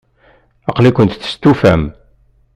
[0.69, 1.81] Aql-iken testufam?